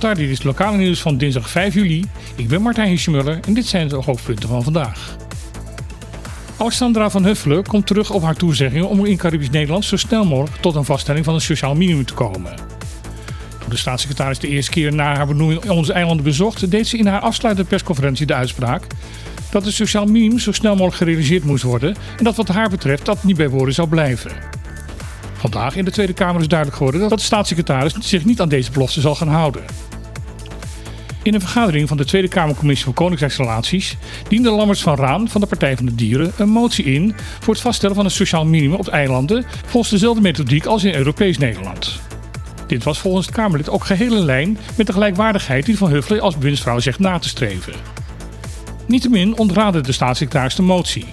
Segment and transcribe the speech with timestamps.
[0.00, 2.04] daar dit is het lokale nieuws van dinsdag 5 juli.
[2.36, 5.16] Ik ben Martijn Hirschmuller en dit zijn de hoofdpunten van vandaag.
[6.56, 10.62] Alexandra van Huffelen komt terug op haar toezeggingen om in Caribisch Nederland zo snel mogelijk
[10.62, 12.54] tot een vaststelling van een sociaal minimum te komen.
[13.58, 17.06] Toen de staatssecretaris de eerste keer na haar benoeming onze eilanden bezocht, deed ze in
[17.06, 18.86] haar afsluitende persconferentie de uitspraak
[19.50, 23.04] dat het sociaal minimum zo snel mogelijk gerealiseerd moest worden en dat wat haar betreft
[23.04, 24.59] dat niet bij woorden zou blijven.
[25.40, 28.70] Vandaag in de Tweede Kamer is duidelijk geworden dat de staatssecretaris zich niet aan deze
[28.70, 29.64] belofte zal gaan houden.
[31.22, 33.96] In een vergadering van de Tweede Kamercommissie voor Koninkrijksrelaties
[34.28, 37.62] diende Lammers van Raan van de Partij van de Dieren een motie in voor het
[37.62, 42.00] vaststellen van een sociaal minimum op eilanden volgens dezelfde methodiek als in Europees Nederland.
[42.66, 46.20] Dit was volgens het Kamerlid ook geheel in lijn met de gelijkwaardigheid die Van Huffelen
[46.20, 47.72] als bewindsvrouw zegt na te streven.
[48.86, 51.06] Niettemin ontraadde de staatssecretaris de motie.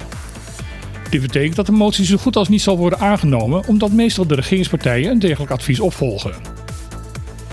[1.09, 4.35] Dit betekent dat de motie zo goed als niet zal worden aangenomen, omdat meestal de
[4.35, 6.33] regeringspartijen een degelijk advies opvolgen.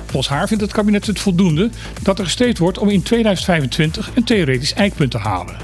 [0.06, 1.70] Volgens haar vindt het kabinet het voldoende
[2.02, 5.56] dat er gesteed wordt om in 2025 een theoretisch eikpunt te halen.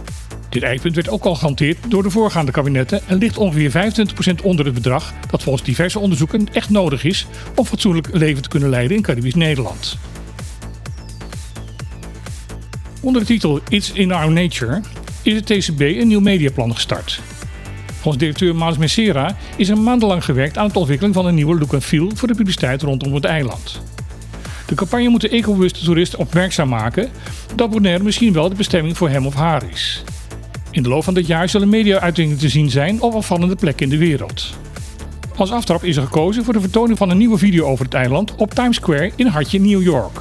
[0.49, 3.93] Dit eikpunt werd ook al gehanteerd door de voorgaande kabinetten en ligt ongeveer
[4.41, 8.49] 25% onder het bedrag dat volgens diverse onderzoeken echt nodig is om fatsoenlijk leven te
[8.49, 9.99] kunnen leiden in Caribisch Nederland.
[13.01, 14.81] Onder de titel It's in Our Nature
[15.23, 17.21] is het TCB een nieuw mediaplan gestart.
[18.01, 21.73] Volgens directeur Maas Messera is er maandenlang gewerkt aan het ontwikkelen van een nieuwe look
[21.73, 23.81] en feel voor de publiciteit rondom het eiland.
[24.67, 27.09] De campagne moet de ecobewuste toerist opmerkzaam maken
[27.55, 30.03] dat Bonaire misschien wel de bestemming voor hem of haar is.
[30.71, 33.91] In de loop van dit jaar zullen media-uitingen te zien zijn op opvallende plekken in
[33.91, 34.55] de wereld.
[35.37, 38.35] Als aftrap is er gekozen voor de vertoning van een nieuwe video over het eiland
[38.35, 40.21] op Times Square in hartje New York.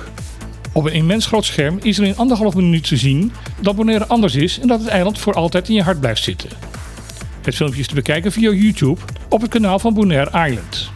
[0.73, 4.35] Op een immens groot scherm is er in anderhalf minuut te zien dat Bonaire anders
[4.35, 6.49] is en dat het eiland voor altijd in je hart blijft zitten.
[7.49, 10.91] Het filmpje is te bekijken via YouTube op het kanaal van Bonaire Island.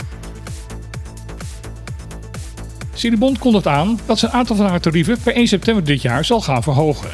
[2.93, 6.25] Cirebon kondigt aan dat ze een aantal van haar tarieven per 1 september dit jaar
[6.25, 7.09] zal gaan verhogen.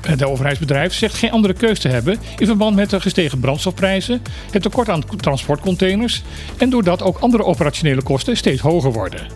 [0.00, 4.62] Het overheidsbedrijf zegt geen andere keus te hebben in verband met de gestegen brandstofprijzen, het
[4.62, 6.22] tekort aan transportcontainers
[6.58, 9.26] en doordat ook andere operationele kosten steeds hoger worden.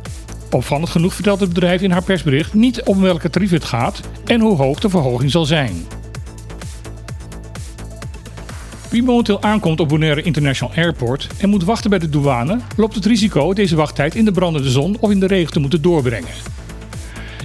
[0.50, 4.40] Opvallend genoeg vertelt het bedrijf in haar persbericht niet om welke tarief het gaat en
[4.40, 5.86] hoe hoog de verhoging zal zijn.
[8.94, 13.04] Wie momenteel aankomt op Bonaire International Airport en moet wachten bij de douane, loopt het
[13.04, 16.28] risico deze wachttijd in de brandende zon of in de regen te moeten doorbrengen.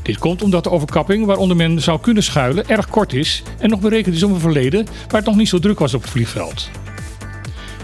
[0.01, 3.79] Dit komt omdat de overkapping waaronder men zou kunnen schuilen erg kort is en nog
[3.79, 6.69] berekend is op een verleden waar het nog niet zo druk was op het vliegveld.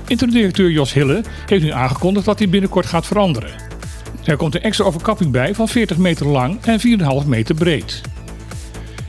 [0.08, 3.52] Interdirecteur Jos Hille heeft nu aangekondigd dat dit binnenkort gaat veranderen.
[4.24, 6.80] Er komt een extra overkapping bij van 40 meter lang en
[7.24, 8.02] 4,5 meter breed.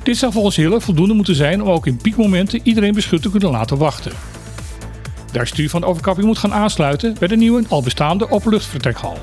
[0.03, 3.51] Dit zou volgens Hille voldoende moeten zijn om ook in piekmomenten iedereen beschut te kunnen
[3.51, 4.13] laten wachten.
[5.37, 9.19] Daar stuur van de overkapping moet gaan aansluiten bij de nieuwe al bestaande openluchtvertrekhal.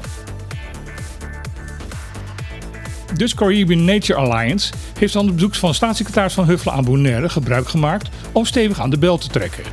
[3.15, 7.67] Dutch Caribbean Nature Alliance heeft aan de bezoeks van staatssecretaris Van Huffelen aan Bonaire gebruik
[7.67, 9.63] gemaakt om stevig aan de bel te trekken.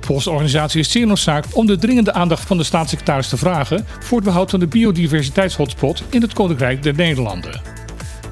[0.00, 3.36] Volgens de organisatie is het zeer noodzakelijk om de dringende aandacht van de staatssecretaris te
[3.36, 7.73] vragen voor het behoud van de biodiversiteitshotspot in het Koninkrijk der Nederlanden.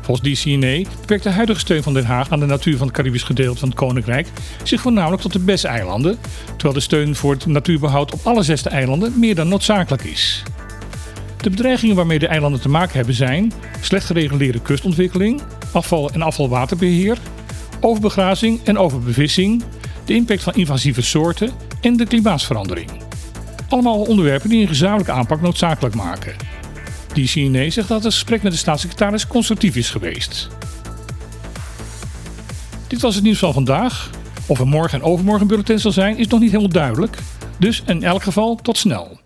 [0.03, 3.23] Volgens DCNA beperkt de huidige steun van Den Haag aan de natuur van het Caribisch
[3.23, 4.29] gedeelte van het Koninkrijk
[4.63, 9.19] zich voornamelijk tot de BES-eilanden, terwijl de steun voor het natuurbehoud op alle zesde eilanden
[9.19, 10.43] meer dan noodzakelijk is.
[11.37, 15.41] De bedreigingen waarmee de eilanden te maken hebben zijn slecht gereguleerde kustontwikkeling,
[15.73, 17.19] afval- en afvalwaterbeheer,
[17.81, 19.63] overbegrazing en overbevissing,
[20.05, 22.91] de impact van invasieve soorten en de klimaatsverandering.
[23.69, 26.52] Allemaal onderwerpen die een gezamenlijke aanpak noodzakelijk maken.
[27.15, 30.49] DCNA zegt dat het gesprek met de staatssecretaris constructief is geweest.
[32.87, 34.11] Dit was het nieuws van vandaag.
[34.47, 37.19] Of er morgen en overmorgen bulletin zal zijn, is nog niet helemaal duidelijk.
[37.59, 39.22] Dus in elk geval tot snel.